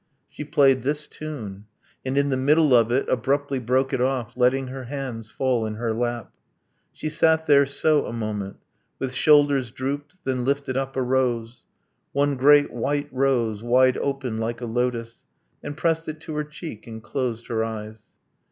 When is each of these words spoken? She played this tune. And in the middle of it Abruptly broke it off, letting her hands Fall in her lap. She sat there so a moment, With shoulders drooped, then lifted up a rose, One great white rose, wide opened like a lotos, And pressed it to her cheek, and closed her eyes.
She 0.27 0.43
played 0.43 0.81
this 0.81 1.05
tune. 1.05 1.65
And 2.03 2.17
in 2.17 2.29
the 2.29 2.35
middle 2.35 2.73
of 2.73 2.91
it 2.91 3.07
Abruptly 3.07 3.59
broke 3.59 3.93
it 3.93 4.01
off, 4.01 4.35
letting 4.35 4.69
her 4.69 4.85
hands 4.85 5.29
Fall 5.29 5.63
in 5.63 5.75
her 5.75 5.93
lap. 5.93 6.33
She 6.91 7.07
sat 7.07 7.45
there 7.45 7.67
so 7.67 8.07
a 8.07 8.11
moment, 8.11 8.57
With 8.97 9.13
shoulders 9.13 9.69
drooped, 9.69 10.15
then 10.23 10.43
lifted 10.43 10.75
up 10.75 10.95
a 10.95 11.03
rose, 11.03 11.65
One 12.13 12.35
great 12.35 12.73
white 12.73 13.09
rose, 13.11 13.61
wide 13.61 13.95
opened 13.97 14.39
like 14.39 14.59
a 14.59 14.65
lotos, 14.65 15.23
And 15.61 15.77
pressed 15.77 16.07
it 16.09 16.19
to 16.21 16.35
her 16.35 16.45
cheek, 16.45 16.87
and 16.87 17.03
closed 17.03 17.45
her 17.45 17.63
eyes. 17.63 18.05